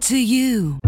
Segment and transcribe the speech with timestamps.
[0.00, 0.87] To you.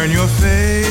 [0.00, 0.89] turn your face.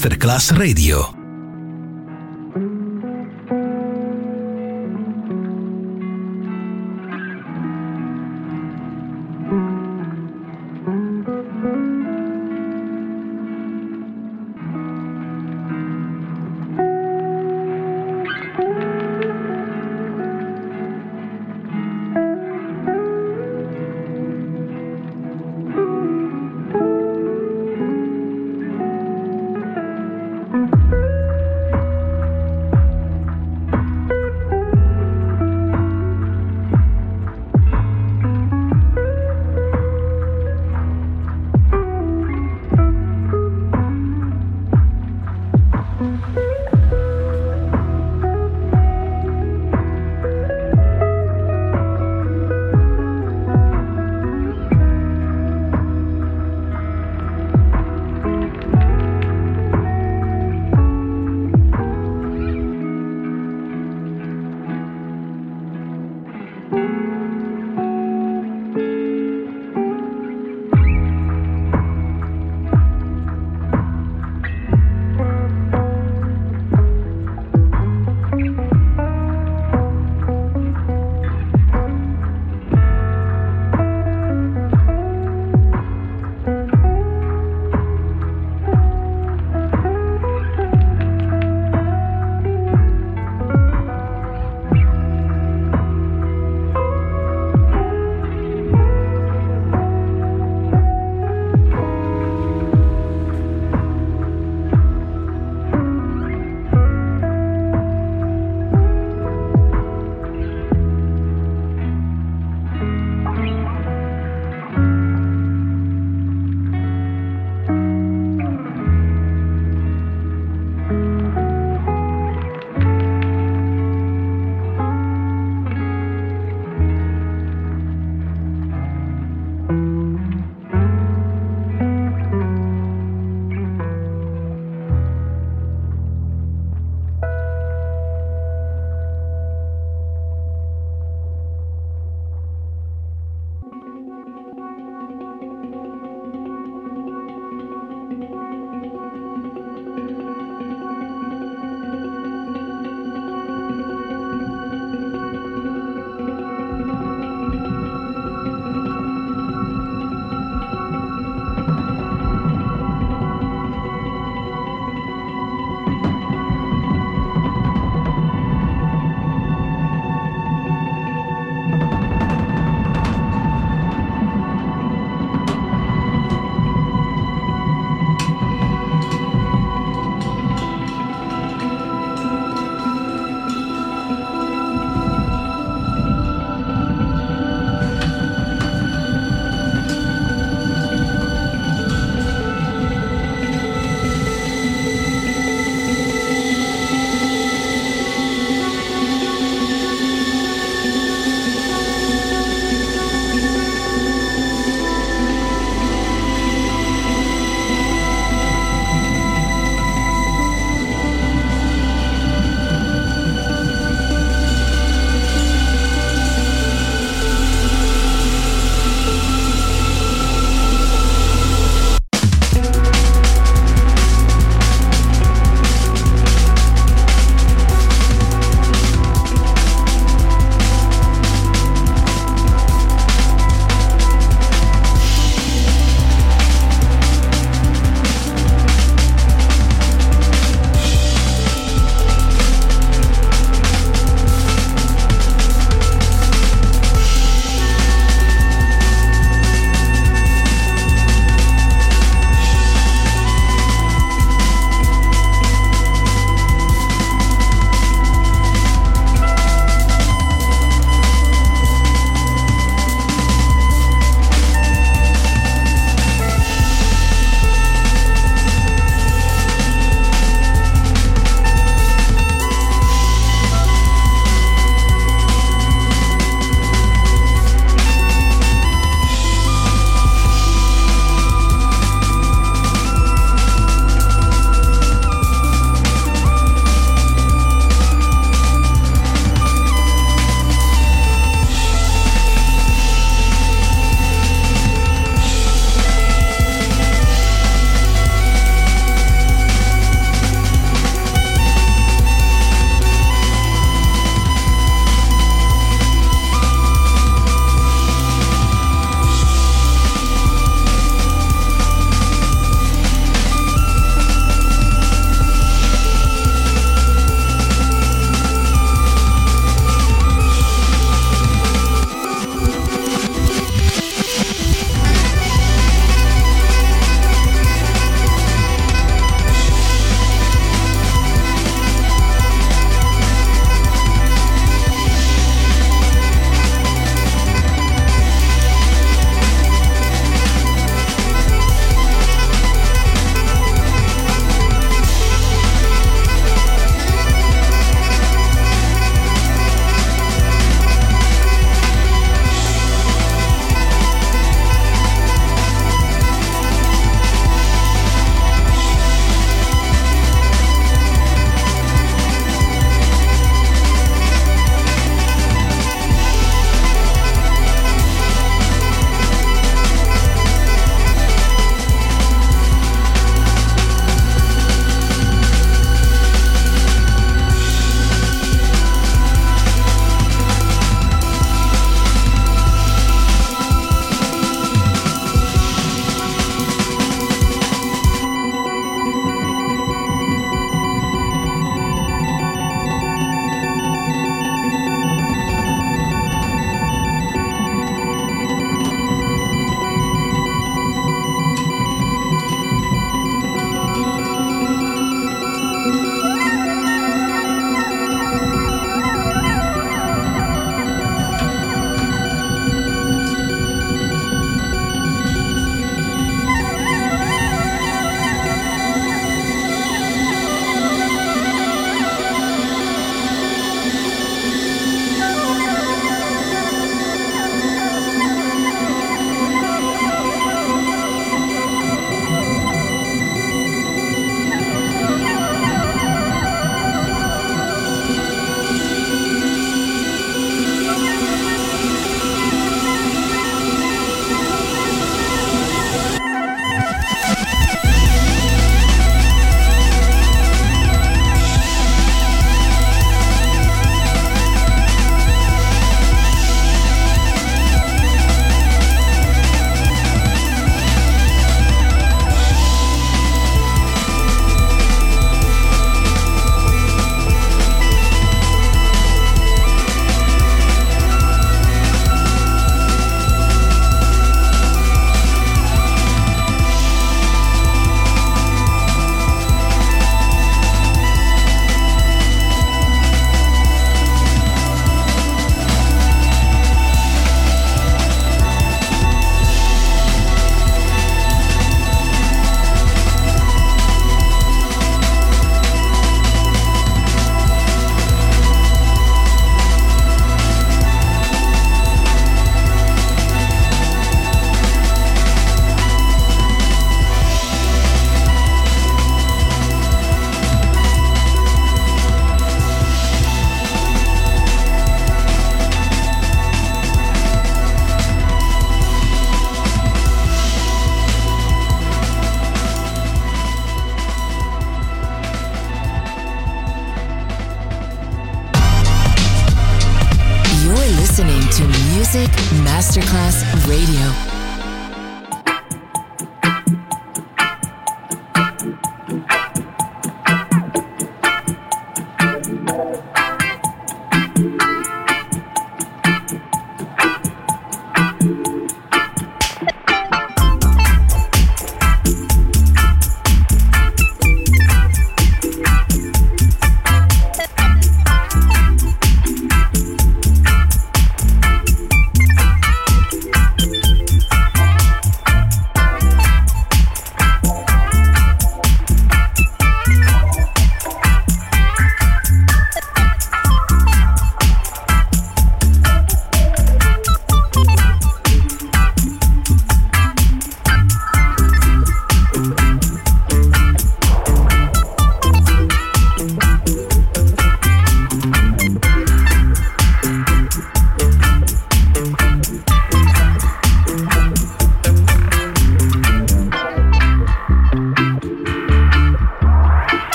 [0.00, 1.19] Masterclass Radio.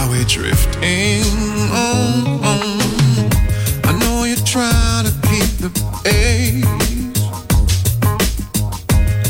[0.00, 1.22] why we're drifting.
[1.72, 3.28] Oh, oh.
[3.84, 5.70] I know you try to keep the
[6.04, 6.64] pace,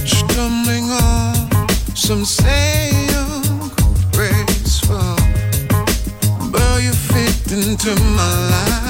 [0.05, 2.91] stumbling on some say
[4.13, 5.17] graceful,
[6.51, 8.90] but you fit into my life.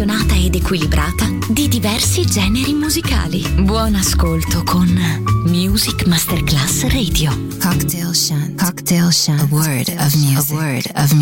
[0.00, 3.46] Proporzionata ed equilibrata di diversi generi musicali.
[3.62, 4.88] Buon ascolto con
[5.44, 7.30] Music Masterclass Radio.
[7.60, 8.62] Cocktail Shant.
[8.62, 9.40] Cocktail Shant.
[9.40, 10.50] A word of music.
[10.50, 11.19] A word of music.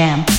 [0.00, 0.29] Jam.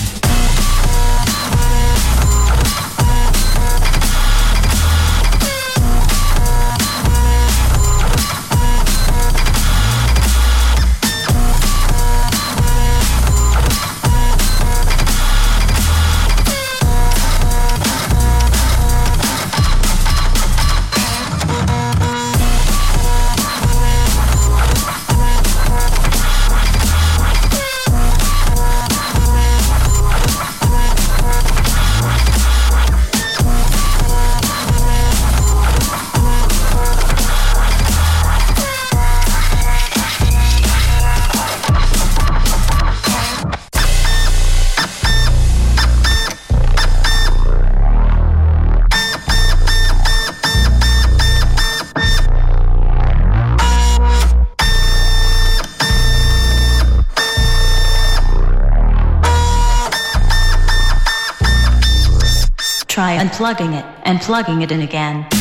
[63.41, 65.40] Try unplugging it and plugging it in again.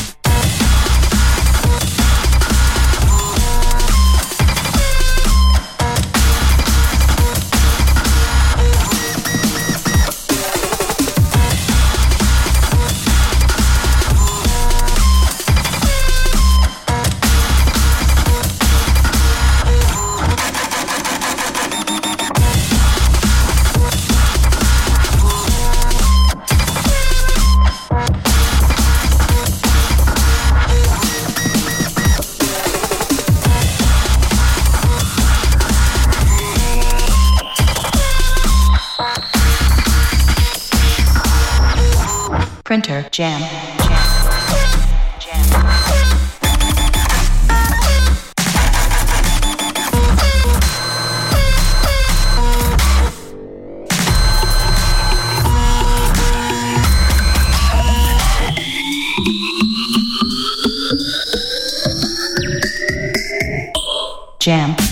[43.11, 43.43] Jam.
[64.41, 64.90] Jam.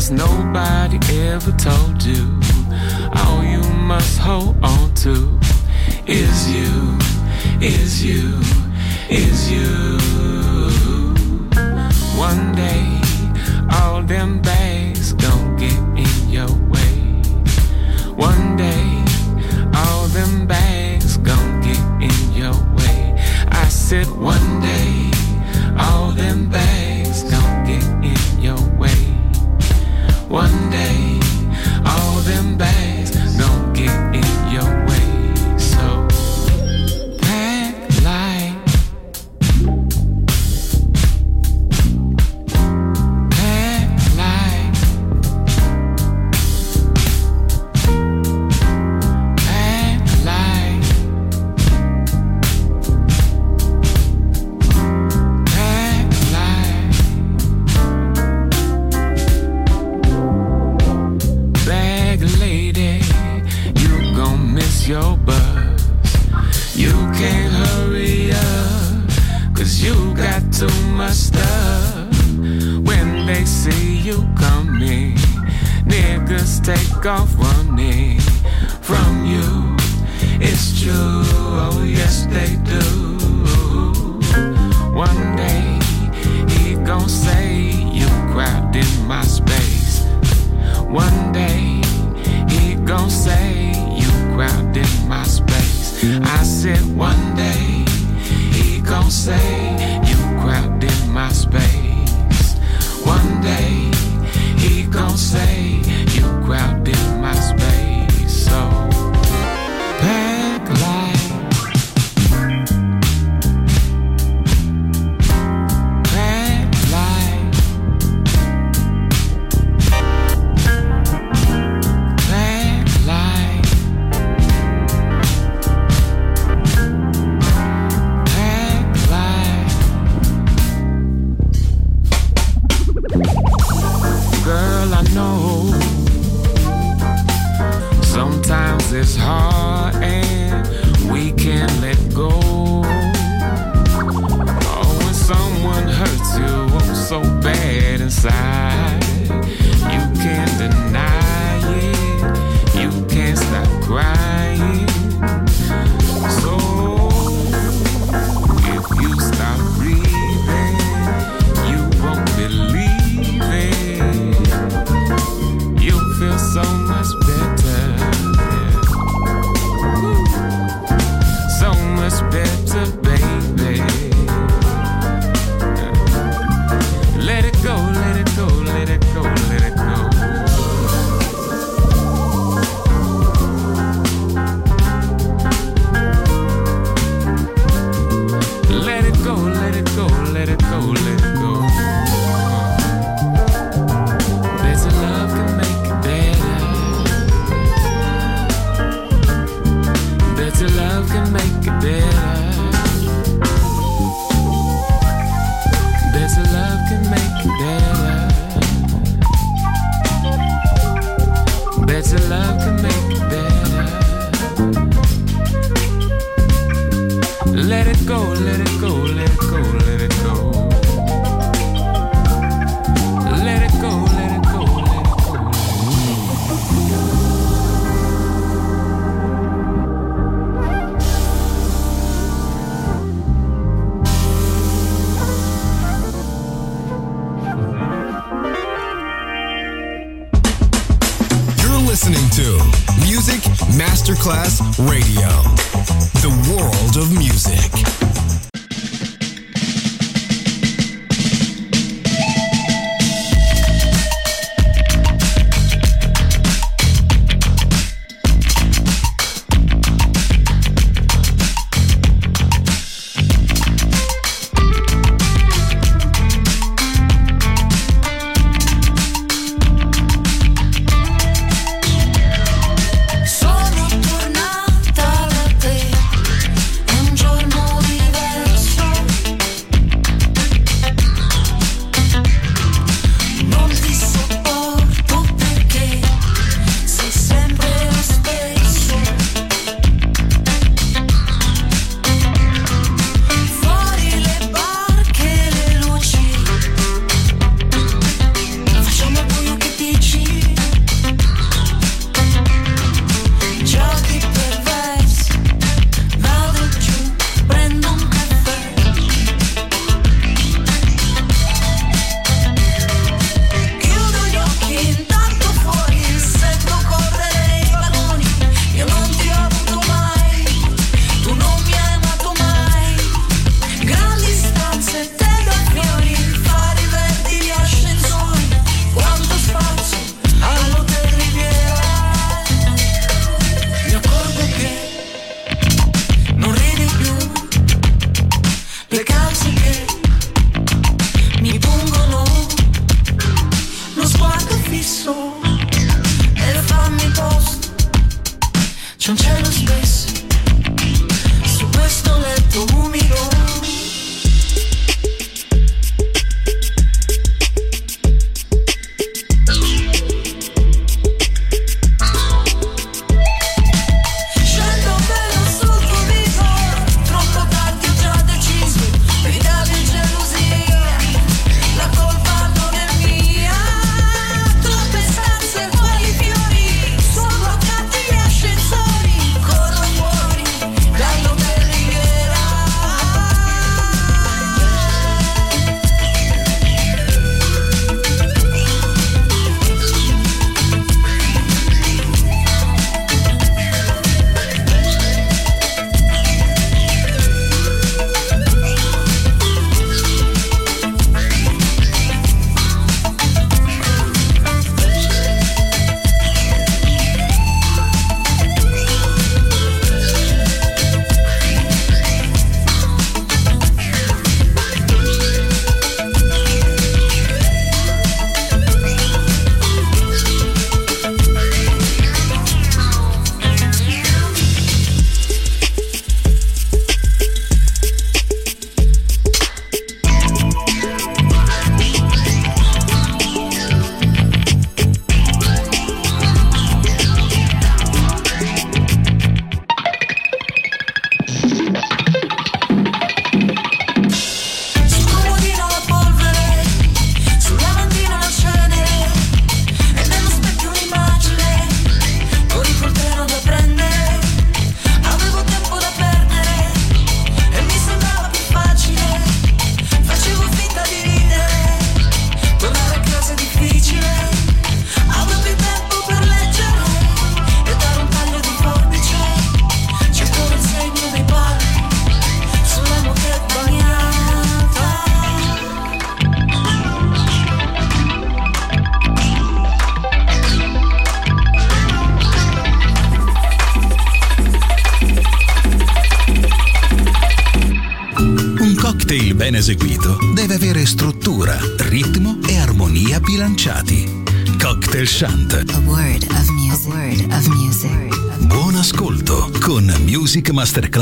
[0.00, 0.98] guess nobody
[1.28, 2.40] ever told you.
[3.16, 5.38] All you must hold on to
[6.06, 6.98] is you,
[7.60, 8.40] is you,
[9.10, 9.98] is you.
[12.16, 12.86] One day,
[13.76, 16.96] all them bags gon' get in your way.
[18.16, 19.04] One day,
[19.74, 23.22] all them bags gon' get in your way.
[23.48, 24.79] I said one day.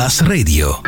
[0.08, 0.87] Radio.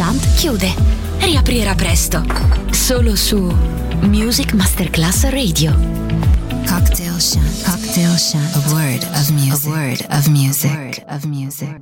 [0.00, 0.72] Shant chiude.
[1.18, 2.24] Riaprirà presto.
[2.70, 3.54] Solo su
[4.00, 5.76] Music Masterclass Radio.
[6.66, 7.62] Cocktail Shant.
[7.64, 8.54] Cocktail Shant.
[8.54, 9.66] A word of music.
[9.66, 10.70] A word of music.
[10.70, 11.78] A word of music.